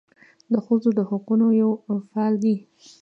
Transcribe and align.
د 0.51 0.53
ښځو 0.65 0.89
د 0.97 0.99
حقونو 1.09 1.47
یوې 1.61 1.99
فعالې 2.11 2.55